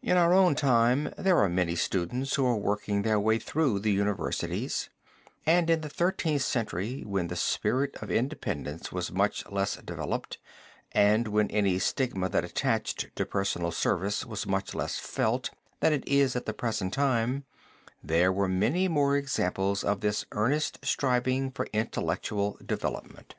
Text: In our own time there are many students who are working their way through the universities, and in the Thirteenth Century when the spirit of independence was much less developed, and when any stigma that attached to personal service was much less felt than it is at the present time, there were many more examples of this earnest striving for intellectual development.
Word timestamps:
In 0.00 0.16
our 0.16 0.32
own 0.32 0.54
time 0.54 1.12
there 1.18 1.36
are 1.40 1.48
many 1.50 1.76
students 1.76 2.36
who 2.36 2.46
are 2.46 2.56
working 2.56 3.02
their 3.02 3.20
way 3.20 3.38
through 3.38 3.80
the 3.80 3.92
universities, 3.92 4.88
and 5.44 5.68
in 5.68 5.82
the 5.82 5.90
Thirteenth 5.90 6.40
Century 6.40 7.02
when 7.02 7.26
the 7.28 7.36
spirit 7.36 7.94
of 7.96 8.10
independence 8.10 8.92
was 8.92 9.12
much 9.12 9.44
less 9.50 9.76
developed, 9.76 10.38
and 10.92 11.28
when 11.28 11.50
any 11.50 11.78
stigma 11.78 12.30
that 12.30 12.46
attached 12.46 13.14
to 13.14 13.26
personal 13.26 13.72
service 13.72 14.24
was 14.24 14.46
much 14.46 14.74
less 14.74 14.98
felt 14.98 15.50
than 15.80 15.92
it 15.92 16.08
is 16.08 16.34
at 16.34 16.46
the 16.46 16.54
present 16.54 16.94
time, 16.94 17.44
there 18.02 18.32
were 18.32 18.48
many 18.48 18.88
more 18.88 19.18
examples 19.18 19.84
of 19.84 20.00
this 20.00 20.24
earnest 20.32 20.78
striving 20.82 21.50
for 21.50 21.68
intellectual 21.74 22.58
development. 22.64 23.34